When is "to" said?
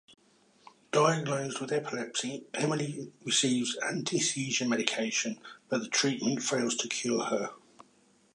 6.77-6.87